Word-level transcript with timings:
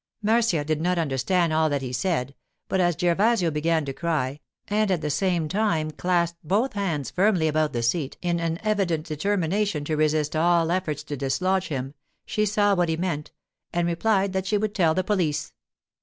Marcia 0.23 0.63
did 0.63 0.81
not 0.81 0.97
understand 0.97 1.53
all 1.53 1.69
that 1.69 1.83
he 1.83 1.93
said, 1.93 2.33
but 2.67 2.79
as 2.79 2.95
Gervasio 2.99 3.51
began 3.51 3.85
to 3.85 3.93
cry, 3.93 4.39
and 4.67 4.89
at 4.89 5.01
the 5.01 5.11
same 5.11 5.47
time 5.47 5.91
clasped 5.91 6.39
both 6.43 6.73
hands 6.73 7.11
firmly 7.11 7.47
about 7.47 7.71
the 7.71 7.83
seat 7.83 8.17
in 8.19 8.39
an 8.39 8.57
evident 8.63 9.05
determination 9.05 9.85
to 9.85 9.95
resist 9.95 10.35
all 10.35 10.71
efforts 10.71 11.03
to 11.03 11.15
dislodge 11.15 11.67
him, 11.67 11.93
she 12.25 12.47
saw 12.47 12.73
what 12.73 12.89
he 12.89 12.97
meant, 12.97 13.31
and 13.71 13.85
replied 13.85 14.33
that 14.33 14.47
she 14.47 14.57
would 14.57 14.73
tell 14.73 14.95
the 14.95 15.03
police. 15.03 15.53